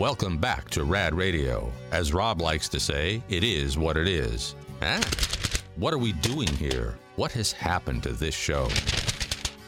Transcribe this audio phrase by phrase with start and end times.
[0.00, 1.70] Welcome back to Rad Radio.
[1.92, 4.54] As Rob likes to say, it is what it is.
[4.80, 4.98] Huh?
[5.76, 6.96] What are we doing here?
[7.16, 8.68] What has happened to this show?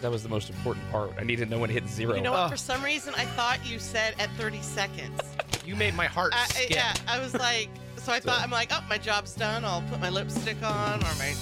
[0.01, 1.12] That was the most important part.
[1.19, 2.15] I needed to know when to hit zero.
[2.15, 2.47] You know what?
[2.47, 2.48] Oh.
[2.48, 5.21] For some reason, I thought you said at 30 seconds.
[5.66, 6.71] You made my heart I, I- skip.
[6.71, 7.69] yeah, I was like,
[7.99, 9.67] so I thought I'm like, oh, my job's done.
[9.67, 11.34] I'll put my lipstick on or my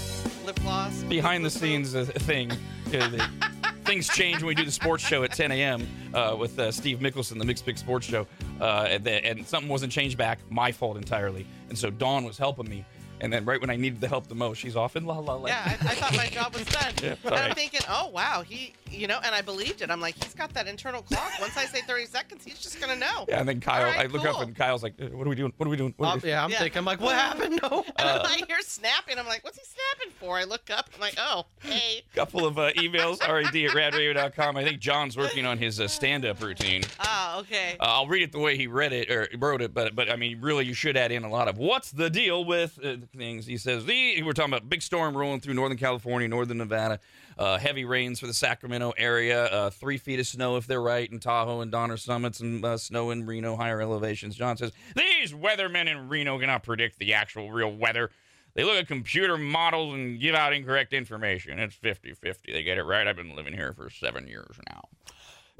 [0.44, 1.04] lip gloss.
[1.04, 2.50] behind the scenes uh, thing.
[2.86, 3.24] The-
[3.84, 5.86] things change when we do the sports show at 10 a.m.
[6.12, 8.26] Uh, with uh, Steve Mickelson, the Mixed Pick Sports Show,
[8.60, 10.40] uh, and, the, and something wasn't changed back.
[10.50, 11.46] My fault entirely.
[11.68, 12.84] And so Dawn was helping me,
[13.20, 15.34] and then right when I needed the help the most, she's off in la la
[15.34, 15.46] la.
[15.48, 16.92] Yeah, I, I thought my job was done.
[17.02, 19.90] Yeah, and I'm thinking, oh wow, he, you know, and I believed it.
[19.90, 21.30] I'm like, he's got that internal clock.
[21.40, 23.24] Once I say 30 seconds, he's just gonna know.
[23.28, 25.30] Yeah, and then Kyle, All right, I look up and Kyle's like, "Uh, "What are
[25.30, 25.52] we doing?
[25.56, 26.58] What are we doing?" What are Um, we yeah, I'm Yeah.
[26.58, 27.60] thinking, I'm like, what happened?
[27.62, 27.84] No.
[28.00, 29.18] And I hear snapping.
[29.18, 30.38] I'm like, what's he snapping for?
[30.38, 30.88] I look up.
[30.94, 32.02] I'm like, oh, hey.
[32.14, 33.52] Couple of uh, emails, rad at
[33.94, 34.56] radradio.com.
[34.56, 36.82] I think John's working on his uh, stand-up routine.
[37.00, 37.76] Oh, okay.
[37.80, 40.16] Uh, I'll read it the way he read it or wrote it, but but I
[40.16, 43.46] mean, really, you should add in a lot of what's the deal with uh, things.
[43.46, 47.00] He says the we're talking about big storm rolling through northern California, northern Nevada,
[47.38, 51.10] uh, heavy rains for the Sacramento area, uh, three feet of snow if they're right
[51.10, 54.36] in Tahoe and Donner summits, and uh, snow in Reno, higher elevations.
[54.36, 58.10] John says these weathermen in Reno cannot predict the actual real weather.
[58.54, 61.58] They look at computer models and give out incorrect information.
[61.58, 62.52] It's 50 50.
[62.52, 63.06] They get it right.
[63.06, 64.82] I've been living here for seven years now.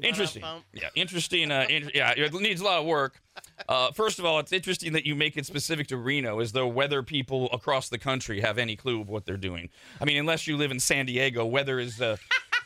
[0.01, 0.43] Interesting.
[0.73, 1.51] Yeah, interesting.
[1.51, 3.21] Uh, in, yeah, it needs a lot of work.
[3.69, 6.67] Uh, first of all, it's interesting that you make it specific to Reno, as though
[6.67, 9.69] weather people across the country have any clue of what they're doing.
[9.99, 12.17] I mean, unless you live in San Diego, weather is uh,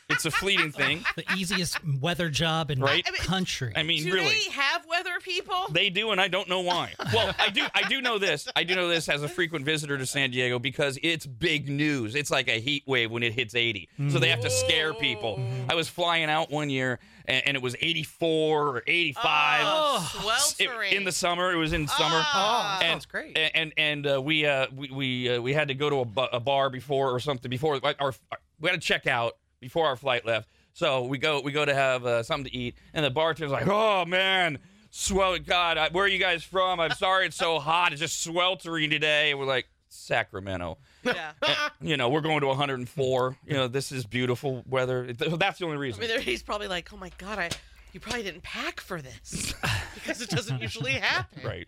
[0.08, 1.04] it's a fleeting thing.
[1.16, 3.04] the easiest weather job in Right?
[3.04, 3.72] the country.
[3.74, 4.28] I mean, Do really.
[4.28, 5.66] they have weather people?
[5.70, 6.92] They do, and I don't know why.
[7.12, 7.62] Well, I do.
[7.74, 8.46] I do know this.
[8.54, 12.14] I do know this as a frequent visitor to San Diego because it's big news.
[12.14, 15.40] It's like a heat wave when it hits 80, so they have to scare people.
[15.68, 20.40] I was flying out one year, and, and it was 84 or 85 Oh, It-
[20.56, 20.92] sweltering.
[20.92, 21.52] in the summer.
[21.52, 22.20] It was in summer.
[22.22, 22.78] Ah.
[22.78, 23.36] Oh, and, sounds great.
[23.36, 26.04] And and, and uh, we uh, we we, uh, we had to go to a,
[26.04, 28.14] bu- a bar before or something before like, our
[28.60, 29.36] we had to check out
[29.66, 30.48] before our flight left.
[30.72, 33.66] So we go we go to have uh, something to eat, and the bartender's like,
[33.66, 34.58] "Oh man,
[34.90, 35.38] swell!
[35.38, 36.80] God, I, where are you guys from?
[36.80, 37.92] I'm sorry, it's so hot.
[37.92, 41.32] It's just sweltering today." And we're like, "Sacramento." yeah.
[41.80, 43.36] You know, we're going to 104.
[43.46, 45.12] You know, this is beautiful weather.
[45.12, 46.02] That's the only reason.
[46.02, 47.50] I mean, he's probably like, oh my god, I,
[47.92, 49.54] you probably didn't pack for this
[49.94, 51.42] because it doesn't usually happen.
[51.44, 51.66] Right.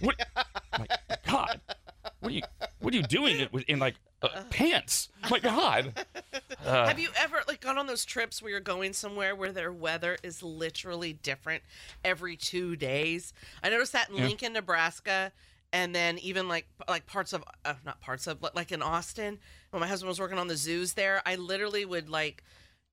[0.00, 0.16] What?
[0.78, 0.86] My
[1.26, 1.60] God.
[2.20, 2.42] What are you?
[2.80, 3.94] What are you doing in, in like
[4.34, 5.08] uh, pants?
[5.30, 6.04] My God.
[6.64, 9.72] Uh, Have you ever like gone on those trips where you're going somewhere where their
[9.72, 11.62] weather is literally different
[12.04, 13.32] every two days?
[13.62, 14.26] I noticed that in Yeah.
[14.26, 15.32] Lincoln, Nebraska,
[15.72, 19.38] and then even like like parts of uh, not parts of but like in Austin
[19.70, 21.22] when my husband was working on the zoos there.
[21.26, 22.42] I literally would like.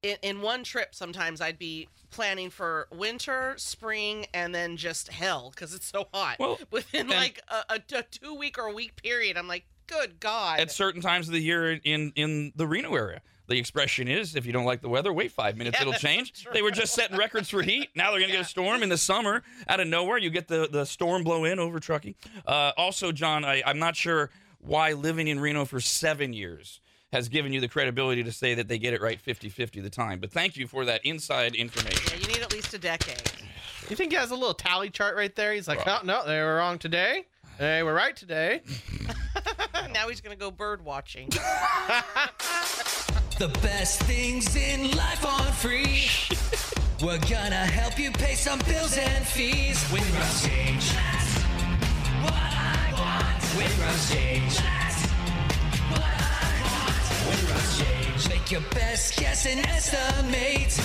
[0.03, 5.52] In, in one trip, sometimes I'd be planning for winter, spring, and then just hell
[5.53, 6.38] because it's so hot.
[6.40, 9.66] Well, Within and- like a, a, a two week or a week period, I'm like,
[9.91, 10.59] good God.
[10.59, 13.22] at certain times of the year in in the Reno area.
[13.47, 16.41] The expression is, if you don't like the weather, wait five minutes, Yeah, it'll change.
[16.44, 16.53] true.
[16.53, 17.90] They were just setting records for heat.
[17.96, 18.40] Now they're going to Yeah.
[18.44, 20.18] get a storm in the summer out of nowhere.
[20.18, 22.16] You get the, the storm blow in over Truckee.
[22.46, 26.80] Uh, also, John, I, I'm not sure why living in Reno for seven years
[27.12, 29.90] has given you the credibility to say that they get it right 50 50 the
[29.90, 30.19] time.
[30.22, 32.01] But thank you for that inside information.
[32.09, 33.22] yeah, you need at least a decade.
[33.90, 35.51] You think he has a little tally chart right there?
[35.51, 37.25] He's like, no, no, they were wrong today.
[37.59, 38.62] They were right today.
[39.94, 41.29] now he's gonna go bird watching.
[43.41, 46.06] The best things in life on free.
[47.03, 49.84] We're gonna help you pay some bills and fees.
[49.91, 50.94] Win Rob's change.
[50.94, 51.41] That's
[52.22, 53.57] what I want.
[53.57, 54.57] Win Rob's change.
[54.57, 55.06] That's
[55.90, 57.01] what I want.
[57.25, 58.30] Win Rob's change.
[58.30, 60.78] Make your best guess and estimate.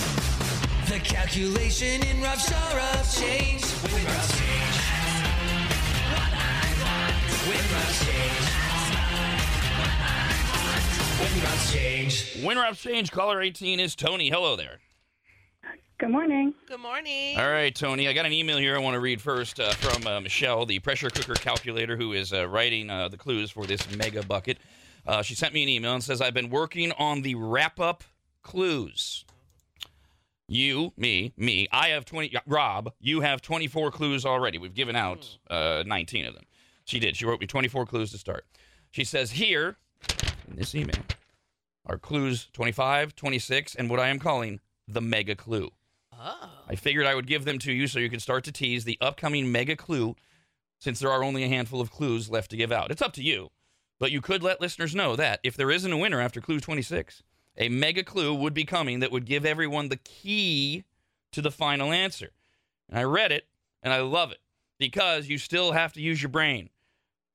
[0.89, 3.61] The calculation in rough shore of change.
[3.93, 4.77] Win Rob's change.
[4.81, 7.47] That's what I want.
[7.49, 8.56] Win Rob's change.
[11.19, 12.43] Win Rob's change.
[12.43, 14.29] Winner of change, caller 18 is Tony.
[14.29, 14.77] Hello there.
[15.97, 16.53] Good morning.
[16.67, 17.39] Good morning.
[17.39, 18.07] All right, Tony.
[18.07, 20.77] I got an email here I want to read first uh, from uh, Michelle, the
[20.77, 24.59] pressure cooker calculator, who is uh, writing uh, the clues for this mega bucket.
[25.07, 28.03] Uh, she sent me an email and says, I've been working on the wrap up
[28.43, 29.25] clues.
[30.47, 31.67] You, me, me.
[31.71, 32.37] I have 20.
[32.45, 34.59] Rob, you have 24 clues already.
[34.59, 36.45] We've given out uh, 19 of them.
[36.85, 37.17] She did.
[37.17, 38.45] She wrote me 24 clues to start.
[38.91, 39.77] She says, Here
[40.47, 41.03] in this email
[41.85, 45.69] are clues 25, 26, and what I am calling the mega clue.
[46.13, 46.49] Oh.
[46.67, 48.97] I figured I would give them to you so you could start to tease the
[48.99, 50.15] upcoming mega clue
[50.79, 52.91] since there are only a handful of clues left to give out.
[52.91, 53.49] It's up to you,
[53.99, 57.23] but you could let listeners know that if there isn't a winner after clue 26,
[57.57, 60.83] a mega clue would be coming that would give everyone the key
[61.31, 62.31] to the final answer.
[62.89, 63.47] And I read it
[63.81, 64.39] and I love it
[64.77, 66.69] because you still have to use your brain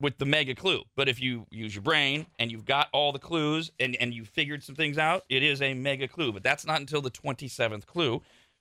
[0.02, 0.82] with the mega clue.
[0.96, 4.26] But if you use your brain and you've got all the clues and, and you
[4.26, 6.30] figured some things out, it is a mega clue.
[6.32, 8.20] But that's not until the 27th clue.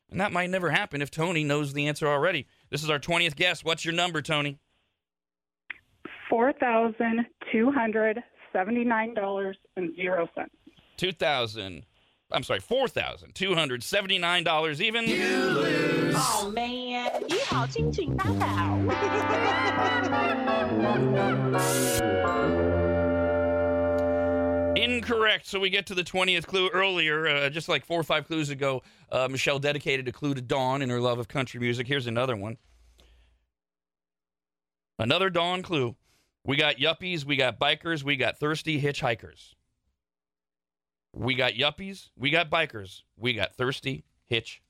[0.09, 2.47] And that might never happen if Tony knows the answer already.
[2.69, 3.61] This is our 20th guess.
[3.63, 4.59] What's your number, Tony?
[6.29, 8.23] Four thousand two hundred
[8.53, 10.55] seventy-nine dollars and zero cents.
[10.95, 11.85] 2000
[12.33, 15.03] I'm sorry, $4,279 even.
[16.13, 17.00] 哦 oh, man，你
[17.46, 18.76] 好，心情大好。
[24.76, 25.46] Incorrect.
[25.46, 28.50] So we get to the 20th clue earlier, uh, just like four or five clues
[28.50, 28.82] ago.
[29.10, 31.86] Uh, Michelle dedicated a clue to Dawn in her love of country music.
[31.86, 32.58] Here's another one.
[34.98, 35.96] Another Dawn clue.
[36.44, 39.54] We got yuppies, we got bikers, we got thirsty hitchhikers.
[41.14, 44.60] We got yuppies, we got bikers, we got thirsty hitchhikers.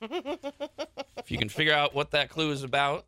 [0.00, 3.06] if you can figure out what that clue is about,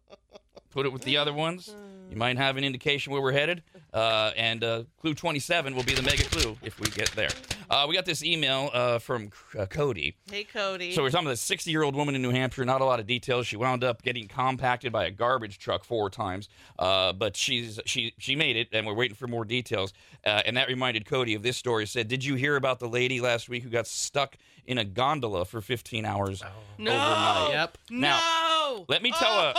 [0.70, 1.74] put it with the other ones.
[2.10, 3.62] You might have an indication where we're headed.
[3.92, 7.30] Uh, and uh, clue 27 will be the mega clue if we get there.
[7.70, 10.14] Uh, we got this email uh, from uh, Cody.
[10.30, 10.92] Hey, Cody.
[10.92, 12.64] So we're talking about a 60 year old woman in New Hampshire.
[12.64, 13.46] Not a lot of details.
[13.46, 16.48] She wound up getting compacted by a garbage truck four times,
[16.78, 19.92] uh, but she's she she made it, and we're waiting for more details.
[20.24, 21.86] Uh, and that reminded Cody of this story.
[21.86, 24.36] Said, "Did you hear about the lady last week who got stuck
[24.66, 26.42] in a gondola for 15 hours
[26.78, 26.90] no.
[26.90, 27.78] overnight?" Yep.
[27.90, 28.47] Now, no.
[28.88, 29.52] Let me tell a,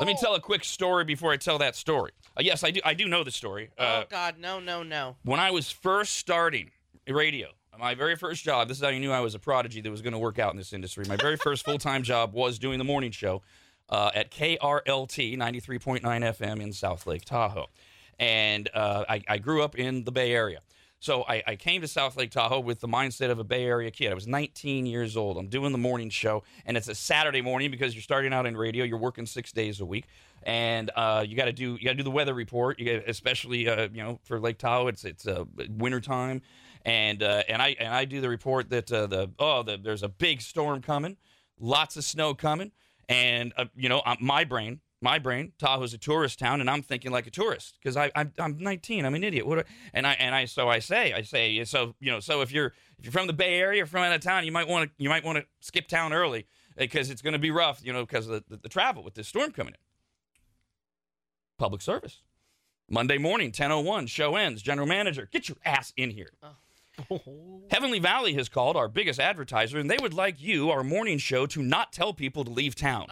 [0.00, 2.12] let me tell a quick story before I tell that story.
[2.36, 2.80] Uh, yes, I do.
[2.84, 3.70] I do know the story.
[3.78, 5.16] Uh, oh God, no, no, no.
[5.24, 6.70] when I was first starting
[7.08, 7.48] radio,
[7.78, 10.02] my very first job, this is how you knew I was a prodigy that was
[10.02, 11.04] going to work out in this industry.
[11.08, 13.42] My very first full time job was doing the morning show
[13.88, 17.66] uh, at KRLT 93.9 FM in South Lake Tahoe.
[18.18, 20.60] And uh, I, I grew up in the Bay Area.
[21.02, 23.90] So I, I came to South Lake Tahoe with the mindset of a Bay Area
[23.90, 24.12] kid.
[24.12, 25.36] I was 19 years old.
[25.36, 28.56] I'm doing the morning show, and it's a Saturday morning because you're starting out in
[28.56, 28.84] radio.
[28.84, 30.04] You're working six days a week,
[30.44, 32.78] and uh, you got to do you got to do the weather report.
[32.78, 36.40] You gotta, especially uh, you know for Lake Tahoe, it's it's uh, winter time,
[36.84, 40.04] and uh, and I and I do the report that uh, the oh the, there's
[40.04, 41.16] a big storm coming,
[41.58, 42.70] lots of snow coming,
[43.08, 46.80] and uh, you know uh, my brain my brain, Tahoe's a tourist town, and I'm
[46.80, 49.04] thinking like a tourist because I I'm, I'm 19.
[49.04, 49.46] I'm an idiot.
[49.46, 49.66] What?
[49.92, 52.72] And I and I so I say I say so you know so if you're
[52.98, 55.02] if you're from the Bay Area or from out of town, you might want to
[55.02, 56.46] you might want to skip town early
[56.78, 59.02] eh, because it's going to be rough, you know, because of the, the, the travel
[59.02, 59.80] with this storm coming in.
[61.58, 62.22] Public service.
[62.88, 64.62] Monday morning, 10:01, show ends.
[64.62, 66.30] General manager, get your ass in here.
[67.70, 71.46] Heavenly Valley has called our biggest advertiser, and they would like you, our morning show,
[71.46, 73.06] to not tell people to leave town.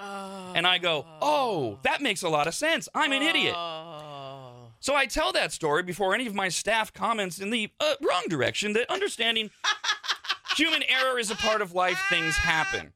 [0.55, 2.89] And I go, oh, that makes a lot of sense.
[2.95, 3.55] I'm an idiot.
[3.57, 4.73] Oh.
[4.81, 8.25] So I tell that story before any of my staff comments in the uh, wrong
[8.29, 9.51] direction that understanding
[10.57, 12.93] human error is a part of life, things happen.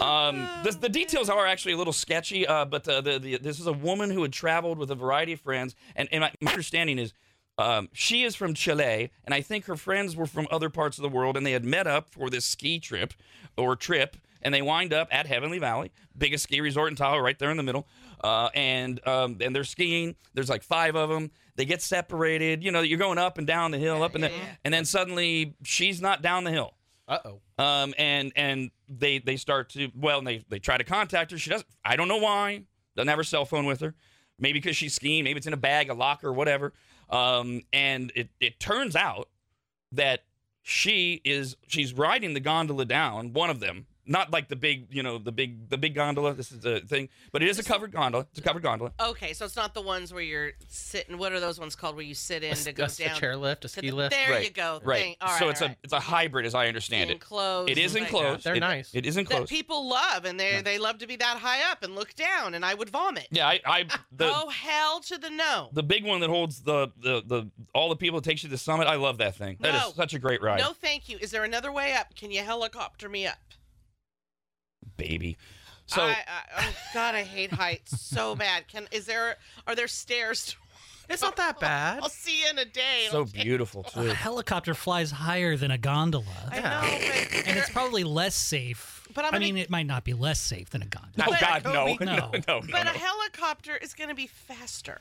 [0.00, 3.60] Um, the, the details are actually a little sketchy, uh, but the, the, the, this
[3.60, 6.50] is a woman who had traveled with a variety of friends, and, and my, my
[6.52, 7.12] understanding is
[7.58, 11.02] um, she is from Chile, and I think her friends were from other parts of
[11.02, 13.12] the world, and they had met up for this ski trip
[13.56, 17.38] or trip, and they wind up at Heavenly Valley, biggest ski resort in Tahoe, right
[17.38, 17.88] there in the middle.
[18.22, 20.14] Uh, and um, and they're skiing.
[20.34, 21.30] There's like five of them.
[21.56, 22.62] They get separated.
[22.62, 24.32] You know, you're going up and down the hill, up and down,
[24.64, 26.74] and then suddenly she's not down the hill.
[27.08, 27.64] Uh oh.
[27.64, 31.38] Um, and and they they start to well, and they they try to contact her.
[31.38, 31.68] She doesn't.
[31.84, 32.64] I don't know why.
[32.96, 33.94] Doesn't have her cell phone with her.
[34.38, 35.24] Maybe because she's skiing.
[35.24, 36.72] Maybe it's in a bag, a locker, whatever.
[37.10, 39.28] Um, and it it turns out
[39.92, 40.24] that
[40.62, 43.32] she is she's riding the gondola down.
[43.32, 46.34] One of them, not like the big you know the big the big gondola.
[46.34, 48.26] This is the thing, but it is a covered gondola.
[48.30, 48.92] It's a covered gondola.
[49.00, 51.18] Okay, so it's not the ones where you're sitting.
[51.18, 53.08] What are those ones called where you sit in to go A, down?
[53.08, 54.12] a chairlift, a ski the- lift.
[54.14, 54.80] There right, you go.
[54.82, 55.00] Right.
[55.02, 57.14] Thank- all right, so it's all a it's a hybrid, as I understand it.
[57.14, 57.70] enclosed.
[57.70, 58.44] It is and like- enclosed.
[58.44, 58.90] They're It- nice.
[58.94, 59.50] It is That enclosed.
[59.50, 62.64] people love, and they they love to be that high up and look down, and
[62.64, 63.28] I would vomit.
[63.30, 65.68] yeah, I, I the oh hell to the no!
[65.72, 68.52] the big one that holds the, the the all the people that takes you to
[68.54, 68.86] the summit.
[68.86, 69.58] I love that thing.
[69.60, 71.18] That is such a great ride, No, thank you.
[71.20, 72.14] Is there another way up?
[72.14, 73.36] Can you helicopter me up?
[74.98, 75.38] Baby.
[75.86, 78.68] So I, I, oh God, I hate heights so bad.
[78.68, 79.36] Can is there
[79.66, 80.54] are there stairs?
[81.08, 82.00] It's not that bad.
[82.02, 83.06] I'll see you in a day.
[83.10, 83.42] so okay?
[83.42, 84.00] beautiful too.
[84.10, 86.26] A helicopter flies higher than a gondola.
[86.52, 89.06] I know, but, And it's probably less safe.
[89.14, 91.24] But I'm I gonna- mean, it might not be less safe than a gondola.
[91.26, 92.90] Oh But- God, no, Kobe- no, no, no, but no.
[92.90, 95.00] a helicopter is going to be faster.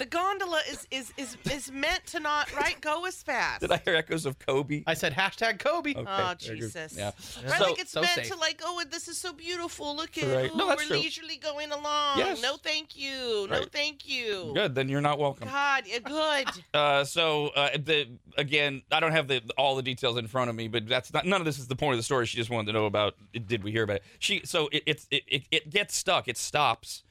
[0.00, 3.60] The gondola is is is is meant to not right go as fast.
[3.60, 4.82] Did I hear echoes of Kobe?
[4.86, 5.90] I said hashtag Kobe.
[5.94, 6.34] Okay, Oh.
[6.38, 6.94] Jesus!
[6.96, 7.10] Yeah.
[7.44, 8.28] Right, So- like it's so meant safe.
[8.28, 9.94] to like, oh, this is so beautiful.
[9.94, 10.50] Look at, Right.
[10.54, 10.96] oh, No, we're true.
[10.96, 12.16] leisurely going along.
[12.18, 12.40] Yes.
[12.40, 13.46] No, thank you.
[13.50, 14.52] No, thank you.
[14.54, 14.74] Good.
[14.74, 15.48] Then you're not welcome.
[15.48, 16.48] God, yeah, good.
[16.72, 20.56] Uh, so uh, the again, I don't have the all the details in front of
[20.56, 22.24] me, but that's not none of this is the point of the story.
[22.24, 24.04] She just wanted to know about did we hear about it?
[24.18, 27.02] She so it it it, it gets stuck, it stops,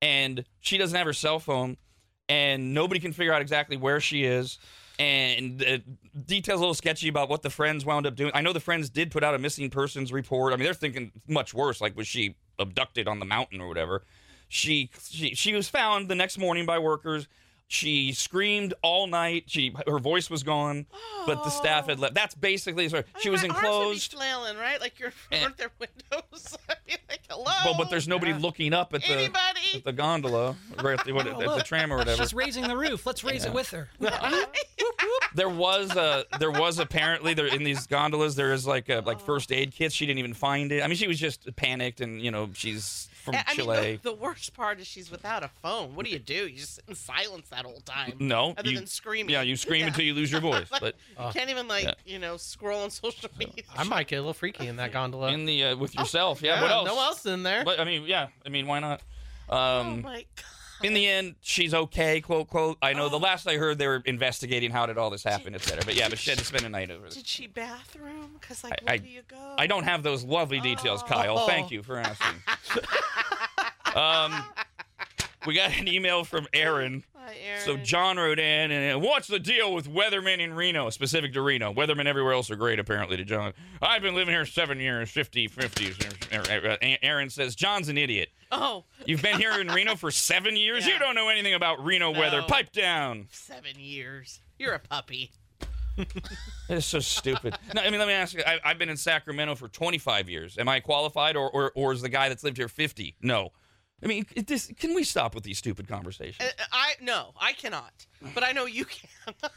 [0.00, 1.76] and she doesn't have her cell phone,
[2.30, 4.58] and nobody can figure out exactly where she is.
[4.98, 5.82] And
[6.26, 8.32] details a little sketchy about what the friends wound up doing.
[8.34, 10.52] I know the friends did put out a missing persons report.
[10.52, 14.04] I mean, they're thinking much worse, like was she abducted on the mountain or whatever.
[14.48, 17.28] She she she was found the next morning by workers.
[17.72, 19.44] She screamed all night.
[19.46, 20.86] She her voice was gone,
[21.24, 22.14] but the staff had left.
[22.14, 24.12] That's basically so I she mean, was my arms would be enclosed.
[24.12, 24.80] flailing, right?
[24.80, 25.40] Like you're Eh.
[25.44, 26.58] aren't windows?
[26.68, 27.44] I'd be like, hello.
[27.62, 29.76] But, but there's nobody looking up at the Anybody?
[29.76, 32.20] at the gondola or at the, what, at the tram or whatever.
[32.20, 33.06] She's raising the roof.
[33.06, 33.88] Let's raise it with her.
[35.36, 39.20] There was a there was apparently there in these gondolas there is like a, like
[39.20, 39.94] first aid kits.
[39.94, 40.82] She didn't even find it.
[40.82, 44.10] I mean, she was just panicked and you know she's from I- I mean, the,
[44.10, 45.94] the worst part is she's without a phone.
[45.94, 46.46] What do you do?
[46.48, 48.14] You just sit in silence that whole time.
[48.18, 49.32] no, Other you, than screaming.
[49.32, 49.86] Yeah, you scream Yeah.
[49.88, 50.68] until you lose your voice.
[50.70, 51.94] But You can't even like Yeah.
[52.06, 53.64] you know scroll on social media.
[53.76, 55.32] I might get a little freaky in that gondola.
[55.32, 56.60] in the uh, with yourself, yeah.
[56.62, 56.86] What else?
[56.86, 57.64] No else in there.
[57.64, 58.28] But I mean, yeah.
[58.44, 59.00] I mean, why not?
[59.48, 60.44] oh Um, my god.
[60.82, 62.78] In the end, she's okay, quote quote.
[62.82, 65.60] I know the last I heard, they were investigating how did all this happen, et
[65.62, 65.84] cetera.
[65.84, 67.02] But yeah, but she had to spend a night over.
[67.02, 67.10] There.
[67.10, 68.36] Did she bathroom?
[68.40, 69.54] Because like, I- where I- do you go?
[69.58, 71.46] I don't have those lovely details, Kyle.
[71.46, 72.42] Thank you for asking.
[73.94, 74.44] um,
[75.46, 77.02] we got an email from Aaron.
[77.16, 77.60] Hi, Aaron.
[77.64, 81.42] So John wrote in, and uh, what's the deal with weathermen in Reno, specific to
[81.42, 81.72] Reno?
[81.72, 83.52] Weathermen everywhere else are great, apparently, to John.
[83.82, 85.94] I've been living here seven years, 50, 50.
[87.02, 88.30] Aaron says, John's an idiot.
[88.52, 90.86] Oh, You've been here in Reno for seven years?
[90.86, 92.42] You don't know anything about Reno weather.
[92.42, 93.28] Pipe down.
[93.30, 94.40] seven years.
[94.58, 95.30] You're a puppy.
[96.68, 97.58] It's so stupid.
[97.74, 98.42] No, I mean, let me ask you.
[98.46, 100.56] I, I've been in Sacramento for 25 years.
[100.56, 103.16] Am I qualified, or, or, or is the guy that's lived here 50?
[103.20, 103.50] No.
[104.02, 106.48] I mean, it, this, can we stop with these stupid conversations?
[106.48, 107.92] Uh, I no, I cannot.
[108.34, 109.34] But I know you can.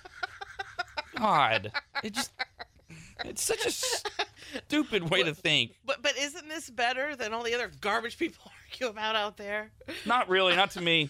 [1.17, 1.71] God,
[2.03, 2.31] it just.
[3.23, 5.73] It's such a stupid way to think.
[5.85, 9.72] but but isn't this better than all the other garbage people argue about out there?
[10.06, 11.10] Not really, not to me.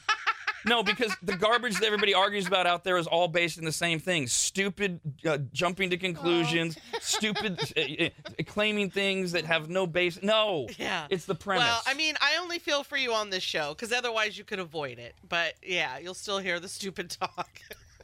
[0.65, 3.71] No, because the garbage that everybody argues about out there is all based in the
[3.73, 8.09] same thing: stupid uh, jumping to conclusions, stupid uh, uh,
[8.45, 10.19] claiming things that have no base.
[10.23, 11.07] No, Yeah.
[11.09, 11.65] it's the premise.
[11.65, 14.59] Well, I mean, I only feel for you on this show because otherwise you could
[14.59, 15.15] avoid it.
[15.27, 17.49] But yeah, you'll still hear the stupid talk.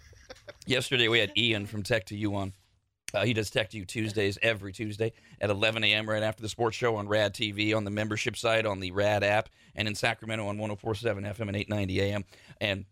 [0.65, 2.51] Yesterday we had Ian from Tech to You on.
[3.13, 6.09] Uh, he does Tech to You Tuesdays every Tuesday at 11 a.m.
[6.09, 9.23] right after the sports show on Rad TV on the membership site on the Rad
[9.23, 12.25] app and in Sacramento on 104.7 FM and 890 AM.
[12.61, 12.85] And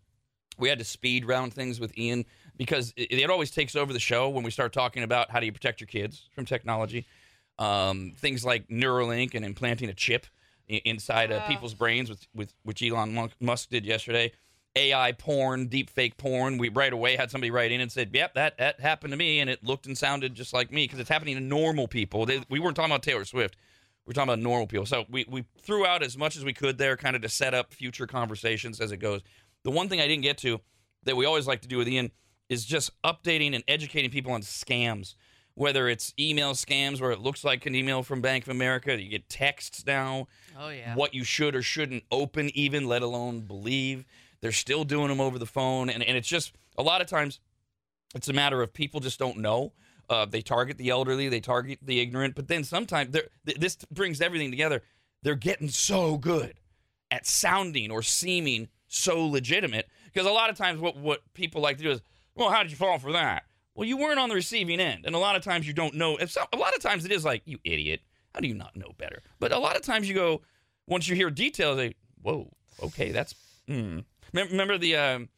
[0.58, 2.24] we had to speed round things with Ian
[2.56, 5.46] because it, it always takes over the show when we start talking about how do
[5.46, 7.06] you protect your kids from technology.
[7.58, 10.26] Um, things like Neuralink and implanting a chip
[10.68, 14.32] inside uh, people's brains, with, with which Elon Musk did yesterday.
[14.78, 16.56] AI porn, deep fake porn.
[16.58, 19.40] We right away had somebody write in and said, "Yep, that that happened to me,
[19.40, 22.42] and it looked and sounded just like me because it's happening to normal people." They,
[22.48, 23.56] we weren't talking about Taylor Swift.
[24.06, 24.86] We're talking about normal people.
[24.86, 27.52] So we, we threw out as much as we could there, kind of to set
[27.52, 29.20] up future conversations as it goes.
[29.64, 30.60] The one thing I didn't get to
[31.04, 32.10] that we always like to do with Ian
[32.48, 35.14] is just updating and educating people on scams.
[35.54, 39.08] Whether it's email scams where it looks like an email from Bank of America, you
[39.10, 40.94] get texts now Oh yeah.
[40.94, 44.06] what you should or shouldn't open, even let alone believe.
[44.40, 47.40] They're still doing them over the phone, and, and it's just a lot of times
[48.14, 49.72] it's a matter of people just don't know.
[50.08, 53.28] Uh, they target the elderly, they target the ignorant, but then sometimes th-
[53.58, 54.82] this brings everything together.
[55.22, 56.54] They're getting so good
[57.10, 61.76] at sounding or seeming so legitimate because a lot of times what what people like
[61.78, 62.00] to do is,
[62.34, 63.44] well, how did you fall for that?
[63.74, 66.16] Well, you weren't on the receiving end, and a lot of times you don't know.
[66.26, 68.00] So, a lot of times it is like, you idiot,
[68.34, 69.22] how do you not know better?
[69.38, 70.42] But a lot of times you go,
[70.86, 72.50] once you hear details, they, whoa,
[72.82, 73.34] okay, that's.
[73.68, 74.00] Hmm.
[74.32, 75.28] Remember, the um,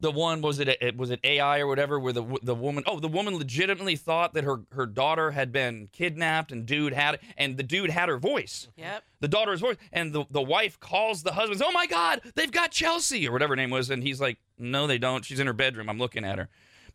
[0.00, 3.00] the one was it it was it AI or whatever where the the woman oh
[3.00, 7.56] the woman legitimately thought that her her daughter had been kidnapped and dude had and
[7.56, 8.68] the dude had her voice.
[8.76, 9.04] Yep.
[9.20, 12.70] the daughter's voice and the the wife calls the husband oh my god they've got
[12.72, 15.24] Chelsea or whatever her name was and he's like no they don't.
[15.24, 15.88] She's in her bedroom.
[15.88, 16.48] I'm looking at her.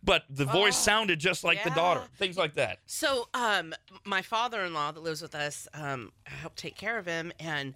[0.04, 2.80] But the voice Oh, sounded just like the daughter things like that.
[2.88, 7.32] So, um, my father-in-law that lives with us, um, I help take care of him,
[7.40, 7.76] and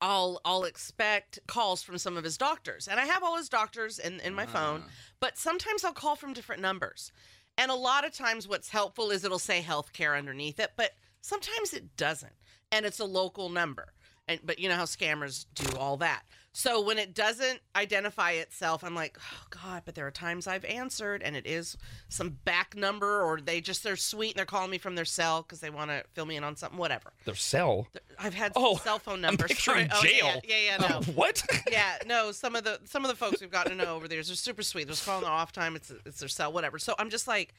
[0.00, 3.98] I'll I'll expect calls from some of his doctors, and I have all his doctors
[3.98, 4.90] in in my phone, ah.
[5.20, 7.12] but sometimes I'll call from different numbers,
[7.58, 11.74] and a lot of times what's helpful is it'll say healthcare underneath it, but sometimes
[11.74, 12.32] it doesn't,
[12.72, 13.92] and it's a local number,
[14.26, 16.22] and but you know how scammers do all that.
[16.52, 20.64] So when it doesn't identify itself, I'm like, oh God, but there are times I've
[20.64, 21.76] answered and it is
[22.08, 25.42] some back number or they just, they're sweet and they're calling me from their cell
[25.42, 27.12] because they want to fill me in on something, whatever.
[27.24, 27.86] Their cell.
[28.18, 29.46] I've had Oh, cell phone I'm numbers.
[29.48, 30.40] picturing Oh, yeah, jail.
[30.44, 31.00] Yeah, yeah, no.
[31.14, 31.40] what?
[31.70, 32.32] yeah, no.
[32.32, 34.34] Some of the some of the folks we've gotten to know over the years are
[34.34, 34.84] super sweet.
[34.88, 35.76] They're just calling their off time.
[35.76, 36.80] It's it's their cell, whatever.
[36.80, 37.54] So I'm just like,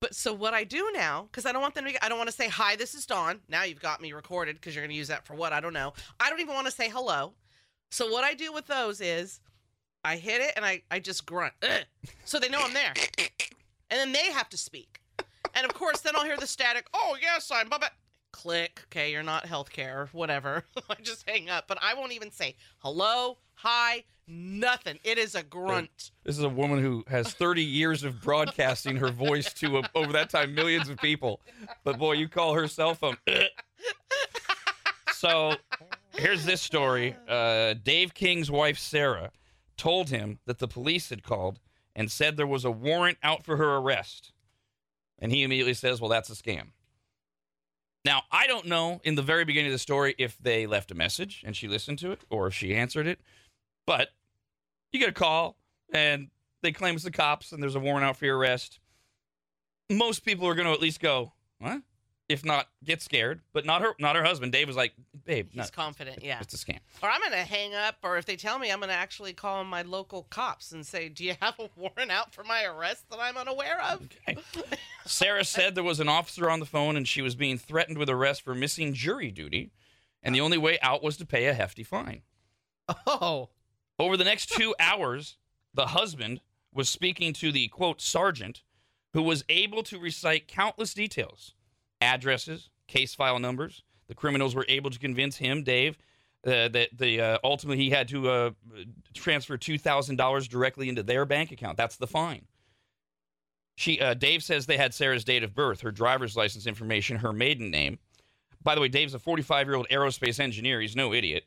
[0.00, 2.04] but so what I do now, because I don't want them to.
[2.04, 2.74] I don't want to say hi.
[2.74, 3.40] This is Dawn.
[3.48, 5.72] Now you've got me recorded because you're going to use that for what I don't
[5.72, 5.92] know.
[6.18, 7.34] I don't even want to say hello.
[7.90, 9.40] So what I do with those is,
[10.04, 11.84] I hit it and I I just grunt, "Ugh,"
[12.24, 15.00] so they know I'm there, and then they have to speak,
[15.54, 16.86] and of course then I'll hear the static.
[16.94, 17.68] Oh yes, I'm.
[17.68, 17.88] Blah, blah.
[18.30, 18.82] Click.
[18.86, 20.08] Okay, you're not healthcare.
[20.12, 20.64] Whatever.
[20.90, 24.98] I just hang up, but I won't even say hello, hi, nothing.
[25.02, 26.12] It is a grunt.
[26.24, 30.12] This is a woman who has 30 years of broadcasting her voice to, uh, over
[30.12, 31.40] that time, millions of people.
[31.84, 33.16] But boy, you call her cell phone.
[35.12, 35.54] so
[36.18, 39.30] here's this story uh, Dave King's wife, Sarah,
[39.76, 41.60] told him that the police had called
[41.94, 44.32] and said there was a warrant out for her arrest.
[45.18, 46.68] And he immediately says, Well, that's a scam.
[48.04, 50.94] Now, I don't know in the very beginning of the story if they left a
[50.94, 53.20] message and she listened to it or if she answered it,
[53.86, 54.08] but
[54.92, 55.56] you get a call
[55.92, 56.28] and
[56.62, 58.78] they claim it's the cops and there's a warrant out for your arrest.
[59.90, 61.82] Most people are going to at least go, what?
[62.28, 63.40] If not, get scared.
[63.54, 63.94] But not her.
[63.98, 64.52] Not her husband.
[64.52, 64.92] Dave was like,
[65.24, 66.22] babe, He's no, confident.
[66.22, 66.40] Yeah.
[66.40, 66.78] it's a scam.
[67.02, 69.80] Or I'm gonna hang up, or if they tell me, I'm gonna actually call my
[69.82, 73.38] local cops and say, "Do you have a warrant out for my arrest that I'm
[73.38, 74.36] unaware of?" Okay.
[75.06, 78.10] Sarah said there was an officer on the phone and she was being threatened with
[78.10, 79.70] arrest for missing jury duty,
[80.22, 82.22] and the only way out was to pay a hefty fine.
[83.06, 83.48] Oh,
[83.98, 85.38] Over the next two hours,
[85.72, 86.40] the husband
[86.74, 88.62] was speaking to the quote sergeant,
[89.14, 91.54] who was able to recite countless details,
[92.00, 93.82] addresses, case file numbers.
[94.08, 95.98] The criminals were able to convince him, Dave,
[96.46, 98.50] uh, that the uh, ultimately he had to uh,
[99.14, 101.76] transfer two thousand dollars directly into their bank account.
[101.76, 102.46] That's the fine.
[103.76, 107.32] She, uh, Dave says they had Sarah's date of birth, her driver's license information, her
[107.32, 108.00] maiden name.
[108.60, 110.80] By the way, Dave's a 45 year old aerospace engineer.
[110.80, 111.44] He's no idiot.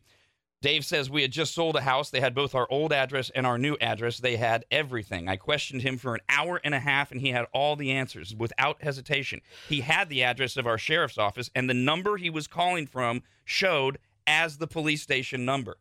[0.61, 2.11] Dave says we had just sold a house.
[2.11, 4.19] They had both our old address and our new address.
[4.19, 5.27] They had everything.
[5.27, 8.35] I questioned him for an hour and a half, and he had all the answers
[8.35, 9.41] without hesitation.
[9.67, 13.23] He had the address of our sheriff's office, and the number he was calling from
[13.43, 15.77] showed as the police station number.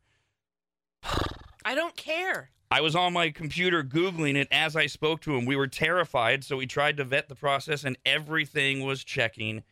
[1.65, 2.51] I don't care.
[2.71, 5.45] I was on my computer Googling it as I spoke to him.
[5.45, 9.63] We were terrified, so we tried to vet the process, and everything was checking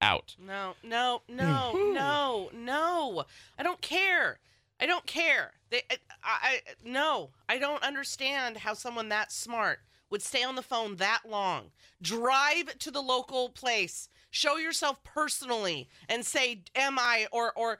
[0.00, 0.34] out.
[0.44, 3.24] No, no, no, no, no.
[3.56, 4.38] I don't care.
[4.80, 5.52] I don't care.
[5.70, 10.62] They, I, I, no, I don't understand how someone that smart would stay on the
[10.62, 11.70] phone that long.
[12.00, 17.78] Drive to the local place, show yourself personally, and say, "Am I?" or or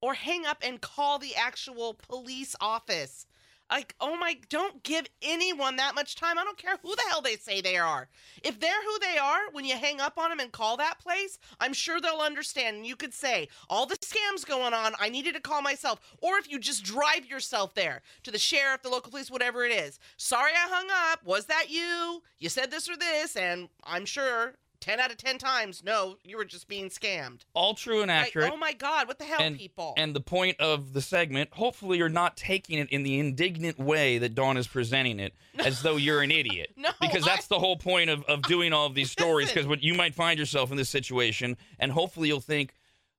[0.00, 3.26] or hang up and call the actual police office.
[3.70, 6.38] Like, oh my, don't give anyone that much time.
[6.38, 8.08] I don't care who the hell they say they are.
[8.42, 11.38] If they're who they are, when you hang up on them and call that place,
[11.58, 12.76] I'm sure they'll understand.
[12.76, 16.00] And you could say, all the scams going on, I needed to call myself.
[16.22, 19.72] Or if you just drive yourself there to the sheriff, the local police, whatever it
[19.72, 19.98] is.
[20.16, 21.24] Sorry I hung up.
[21.24, 22.22] Was that you?
[22.38, 23.34] You said this or this.
[23.34, 27.40] And I'm sure 10 out of 10 times, no, you were just being scammed.
[27.54, 28.50] All true and Like, accurate.
[28.52, 29.94] oh my God, what the hell, and, people?
[29.96, 34.18] and the point of the segment, hopefully you're not taking it in the indignant way
[34.18, 36.70] that Dawn is presenting it, as though you're an idiot.
[36.76, 39.82] No, because that's the whole point of, of doing all of these stories, because what
[39.82, 42.74] you might find yourself in this situation, and hopefully you'll think,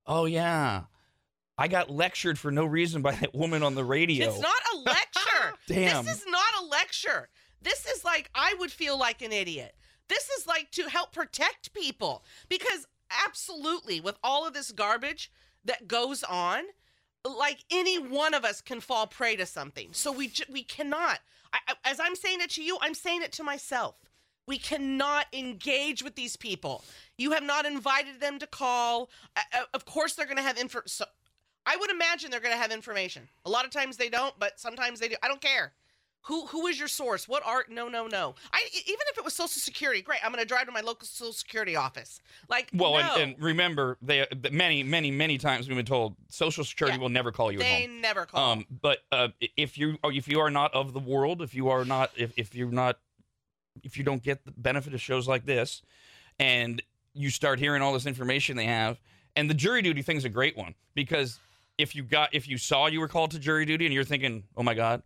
[0.06, 0.84] oh yeah,
[1.58, 4.28] I got lectured for no reason by that woman on the radio.
[4.30, 5.58] It's not a lecture.
[5.68, 6.06] Damn.
[6.06, 7.30] This is not a lecture.
[7.62, 9.76] This is like I would feel like an idiot.
[10.10, 12.88] This is like to help protect people because
[13.26, 15.32] absolutely with all of this garbage
[15.66, 16.64] that goes on,
[17.26, 19.90] like any one of us can fall prey to something.
[19.92, 21.20] So we we cannot.
[21.54, 23.96] I, as I'm saying it to you, I'm saying it to myself.
[24.48, 26.84] We cannot engage with these people.
[27.18, 29.10] You have not invited them to call.
[29.74, 30.80] Of course, they're going to have info.
[30.86, 31.04] So
[31.66, 33.28] I would imagine they're going to have information.
[33.46, 35.16] A lot of times they don't, but sometimes they do.
[35.22, 35.74] I don't care.
[36.28, 37.26] Who who is your source?
[37.28, 37.72] What art?
[37.72, 38.36] No, no, no.
[38.52, 40.20] I even if it was Social Security, great.
[40.26, 42.20] I'm going to drive to my local Social Security office.
[42.50, 46.66] Like well, no, and, and remember, they many, many, many times we've been told Social
[46.66, 47.02] Security Yeah.
[47.02, 48.52] will never call you at they never call.
[48.52, 51.70] Um, but uh, if you or if you are not of the world, if you
[51.70, 53.00] are not, if, if you're not,
[53.84, 55.82] if you don't get the benefit of shows like this,
[56.40, 56.82] and
[57.14, 59.00] you start hearing all this information they have,
[59.38, 61.40] and the jury duty thing's a great one because
[61.78, 64.44] if you got if you saw you were called to jury duty and you're thinking,
[64.58, 65.04] oh my god,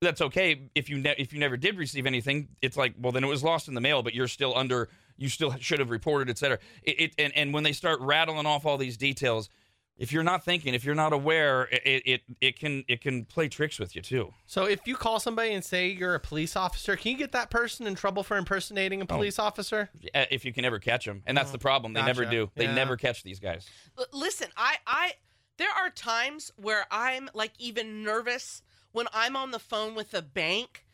[0.00, 0.70] that's okay.
[0.74, 3.42] If you ne- if you never did receive anything, it's like well then it was
[3.44, 4.88] lost in the mail, but you're still under.
[5.16, 6.58] You still should have reported, et cetera.
[6.82, 9.50] It, it and and when they start rattling off all these details,
[9.98, 13.48] if you're not thinking, if you're not aware, it it, it can it can play
[13.48, 14.32] tricks with you too.
[14.46, 17.50] So if you call somebody and say you're a police officer, can you get that
[17.50, 19.90] person in trouble for impersonating a police officer?
[20.14, 21.92] Uh, If you can ever catch them, and that's the problem.
[21.92, 22.50] They never do.
[22.54, 22.74] They Yeah.
[22.74, 23.68] never catch these guys.
[24.14, 25.12] Listen, I, I,
[25.58, 30.22] there are times where I'm like even nervous when I'm on the phone with a
[30.22, 30.84] bank.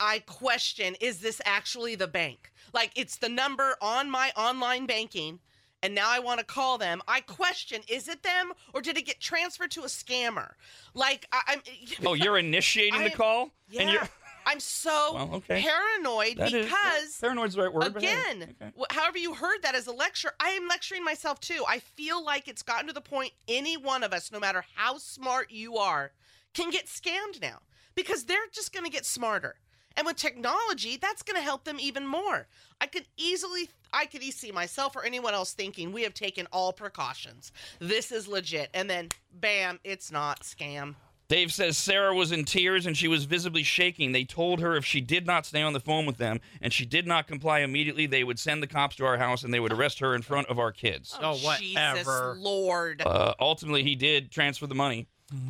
[0.00, 2.52] I question, is this actually the bank?
[2.72, 5.40] Like it's the number on my online banking,
[5.82, 7.02] and now I want to call them.
[7.08, 10.52] I question, is it them or did it get transferred to a scammer?
[10.94, 11.62] Like I, I'm.
[12.06, 13.80] Oh, you're initiating the I'm- call, yeah.
[13.82, 14.08] and you're
[14.46, 15.60] I'm so Well, okay.
[15.62, 17.92] paranoid That is- because paranoid's the right word.
[18.00, 18.70] hey, Again, okay.
[18.92, 21.64] however you heard that as a lecture, I am lecturing myself too.
[21.68, 24.96] I feel like it's gotten to the point any one of us, no matter how
[24.98, 26.12] smart you are,
[26.54, 27.60] can get scammed now
[27.94, 29.56] because they're just going to get smarter.
[29.96, 32.46] And with technology, that's going to help them even more.
[32.80, 36.46] I could easily, I could easily see myself or anyone else thinking we have taken
[36.52, 37.50] all precautions.
[37.80, 38.70] This is legit.
[38.74, 40.94] And then, bam, it's not scam.
[41.28, 44.12] Dave says Sarah was in tears and she was visibly shaking.
[44.12, 46.86] They told her if she did not stay on the phone with them and she
[46.86, 49.72] did not comply immediately, they would send the cops to our house and they would
[49.72, 51.18] arrest her in front of our kids.
[51.20, 52.36] Oh, Jesus whatever.
[52.38, 53.02] Lord.
[53.04, 55.06] Uh, ultimately, he did transfer the money,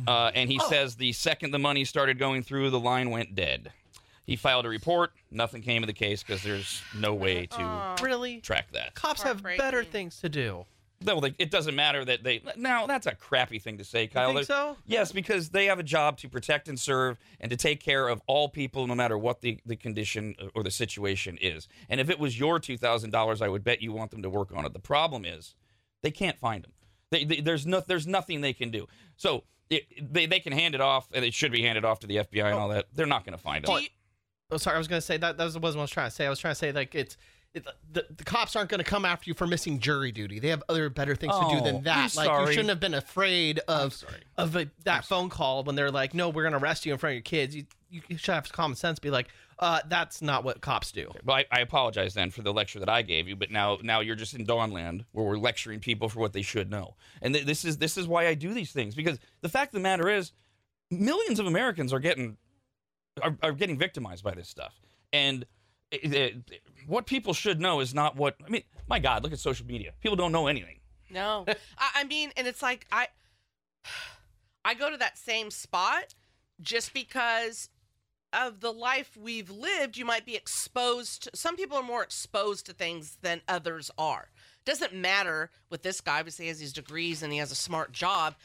[0.07, 3.71] uh, and he says the second the money started going through, the line went dead.
[4.25, 5.11] He filed a report.
[5.31, 8.41] Nothing came of the case because there's no way to Really?
[8.41, 8.93] track that.
[8.93, 10.65] Cops have better things to do.
[11.01, 12.41] No, they, it doesn't matter that they.
[12.57, 14.33] Now that's a crappy thing to say, Kyle.
[14.33, 14.75] think so?
[14.85, 18.21] Yes, because they have a job to protect and serve and to take care of
[18.27, 21.69] all people, no matter what the, the condition or the situation is.
[21.87, 24.29] And if it was your two thousand dollars, I would bet you want them to
[24.29, 24.73] work on it.
[24.73, 25.55] The problem is,
[26.01, 26.73] they can't find them.
[27.11, 28.85] They, they, there's no there's nothing they can do.
[29.15, 32.07] So it, they they can hand it off, and it should be handed off to
[32.07, 32.59] the FBI and oh.
[32.59, 32.87] all that.
[32.93, 33.63] They're not going to find.
[33.65, 33.87] Do you-
[34.51, 34.75] Oh, sorry.
[34.75, 35.37] I was gonna say that.
[35.37, 36.25] That wasn't what I was trying to say.
[36.25, 37.17] I was trying to say like it's.
[37.53, 40.37] It, the, the cops aren't going to come after you for missing jury duty.
[40.37, 41.97] They have other better things to do Oh, than that.
[41.97, 42.45] I'm like sorry.
[42.45, 44.03] you shouldn't have been afraid of
[44.37, 46.99] of a, that phone call when they're like, "No, we're going to arrest you in
[46.99, 48.99] front of your kids." You, you should have common sense.
[48.99, 49.29] Be like,
[49.59, 52.89] uh, "That's not what cops do." Well, I, I apologize then for the lecture that
[52.89, 56.19] I gave you, but now now you're just in Dawnland where we're lecturing people for
[56.19, 58.95] what they should know, and th- this is this is why I do these things
[58.95, 60.31] because the fact of the matter is,
[60.89, 62.37] millions of Americans are getting
[63.21, 64.79] are, are getting victimized by this stuff,
[65.13, 65.45] and
[65.91, 68.63] it, it- what people should know is not what I mean.
[68.87, 69.91] My God, look at social media.
[69.99, 70.79] People don't know anything.
[71.11, 71.45] No,
[71.77, 73.07] I, I mean, and it's like I,
[74.65, 76.15] I go to that same spot
[76.61, 77.69] just because
[78.33, 79.97] of the life we've lived.
[79.97, 81.23] You might be exposed.
[81.23, 84.29] To, some people are more exposed to things than others are.
[84.65, 86.19] Doesn't matter with this guy.
[86.19, 88.35] Obviously, he has these degrees and he has a smart job.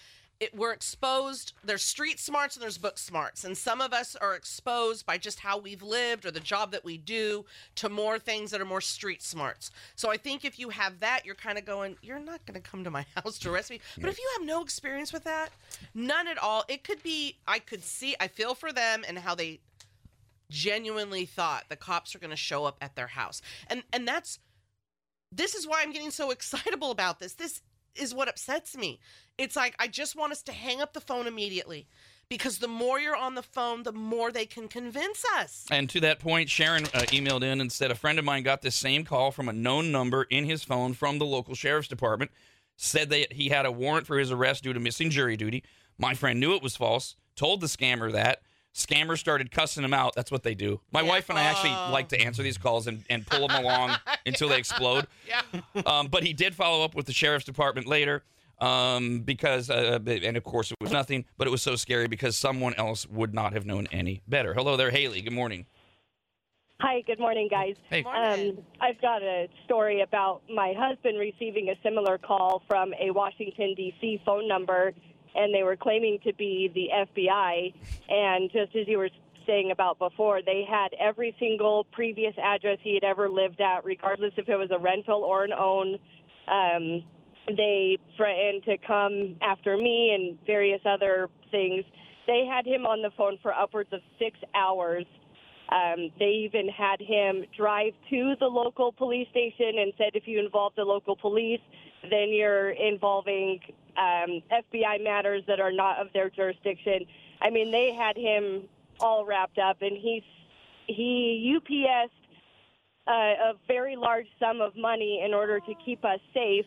[0.41, 1.53] It, we're exposed.
[1.63, 5.39] There's street smarts and there's book smarts, and some of us are exposed by just
[5.39, 7.45] how we've lived or the job that we do
[7.77, 9.71] to more things that are more street smarts.
[9.95, 12.69] So I think if you have that, you're kind of going, you're not going to
[12.69, 13.81] come to my house to arrest me.
[14.01, 15.51] But if you have no experience with that,
[15.95, 17.37] none at all, it could be.
[17.47, 18.17] I could see.
[18.19, 19.61] I feel for them and how they
[20.55, 24.39] genuinely thought the cops are going to show up at their house, and and that's
[25.33, 27.35] this is why I'm getting so excitable about this.
[27.35, 27.61] This
[27.97, 29.01] is what upsets me.
[29.37, 31.87] It's like I just want us to hang up the phone immediately
[32.29, 35.67] because the more you're on the phone, the more they can convince us.
[35.71, 38.63] And to that point, Sharon uh, emailed in and said a friend of mine got
[38.63, 42.31] this same call from a known number in his phone from the local sheriff's department.
[42.77, 45.63] Said that he had a warrant for his arrest due to missing jury duty.
[45.97, 47.15] My friend knew it was false.
[47.37, 48.43] Told the scammer that.
[48.75, 50.15] Scammer started cussing him out.
[50.17, 50.81] That's what they do.
[50.93, 51.09] My Yeah.
[51.09, 51.91] wife and I actually Oh.
[51.93, 55.07] like to answer these calls and, and pull them along until they explode.
[55.29, 55.43] Yeah.
[55.87, 58.25] Um, but he did follow up with the sheriff's department later
[58.61, 62.37] um, because, uh, and of course, it was nothing, but it was so scary because
[62.37, 64.55] someone else would not have known any better.
[64.55, 65.23] Hello there, Haley.
[65.23, 65.67] Good morning.
[66.81, 67.77] Hi, good morning, guys.
[67.89, 68.03] Hey.
[68.03, 68.57] Morning.
[68.59, 73.75] Um, I've got a story about my husband receiving a similar call from a Washington,
[73.77, 74.21] D.C.
[74.27, 74.93] phone number,
[75.35, 77.75] and they were claiming to be the FBI.
[78.09, 79.11] And just as you were
[79.47, 84.33] saying about before, they had every single previous address he had ever lived at, regardless
[84.37, 85.99] if it was a rental or an own.
[86.49, 87.05] Um,
[87.49, 91.85] they threatened to come after me and various other things.
[92.27, 95.05] They had him on the phone for upwards of six hours.
[95.69, 100.39] Um, they even had him drive to the local police station and said, if you
[100.39, 101.61] involve the local police,
[102.03, 103.61] then you're involving
[103.97, 107.07] um, FBI matters that are not of their jurisdiction.
[107.41, 108.69] I mean, they had him
[109.01, 110.23] all wrapped up, and he's
[110.87, 112.13] he UPS'd
[113.07, 116.67] uh, a very large sum of money in order to keep us safe.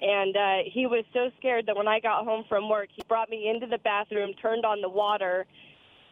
[0.00, 3.30] And uh, he was so scared that when I got home from work, he brought
[3.30, 5.46] me into the bathroom, turned on the water,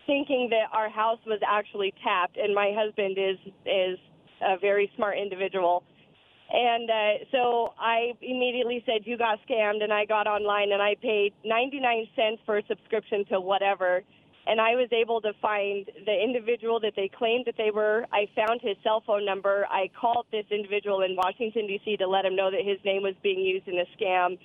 [0.06, 2.36] thinking that our house was actually tapped.
[2.36, 3.98] And my husband is is
[4.42, 5.82] a very smart individual,
[6.52, 9.82] And uh, so I immediately said, You got scammed.
[9.82, 14.02] And I got online and I paid 99 cents for a subscription to whatever.
[14.46, 18.06] And I was able to find the individual that they claimed that they were.
[18.12, 19.66] I found his cell phone number.
[19.70, 21.98] I called this individual in Washington, D.C.
[21.98, 24.38] to let him know that his name was being used in a scam.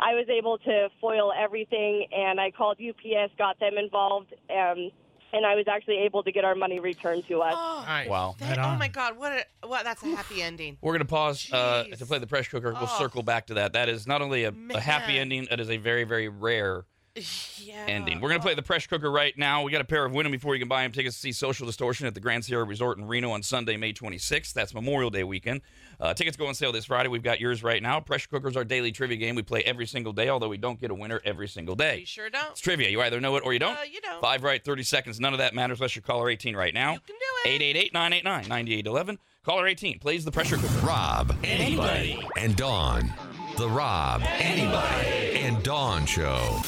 [0.00, 4.90] I was able to foil everything, and I called UPS, got them involved, um,
[5.32, 7.54] and I was actually able to get our money returned to us.
[7.56, 8.08] Oh, Nice.
[8.08, 8.34] Wow.
[8.38, 9.16] that- oh my God!
[9.18, 9.84] What a what?
[9.84, 10.78] That's a happy ending.
[10.80, 11.98] We're going to pause uh, Jeez.
[11.98, 12.72] to play the pressure cooker.
[12.72, 12.98] We'll Oh.
[12.98, 13.72] circle back to that.
[13.72, 15.20] That is not only a, a happy Man.
[15.22, 16.84] ending, it is a very, very rare
[17.58, 17.84] Yeah.
[17.88, 18.20] ending.
[18.20, 19.62] We're going to play the pressure cooker right now.
[19.62, 21.32] We got a pair of Win 'em before you can buy them tickets to see
[21.32, 24.54] Social Distortion at the Grand Sierra Resort in Reno on Sunday, May 26th.
[24.54, 25.60] That's Memorial Day weekend.
[26.00, 27.08] Uh, tickets go on sale this Friday.
[27.10, 28.00] We've got yours right now.
[28.00, 29.34] Pressure cooker's our daily trivia game.
[29.34, 32.00] We play every single day, although we don't get a winner every single day.
[32.00, 32.52] You sure don't.
[32.52, 32.88] It's trivia.
[32.88, 33.76] You either know it or you don't.
[33.76, 34.20] Uh, you don't.
[34.22, 35.20] Five right, 30 seconds.
[35.20, 36.94] None of that matters unless you're caller 18 right now.
[36.94, 37.54] You can do it.
[37.54, 39.18] 888 989 9811.
[39.44, 40.86] Caller 18 plays the pressure cooker.
[40.86, 43.12] Rob, anybody, and Dawn.
[43.58, 46.62] The Rob, anybody, and Dawn Show.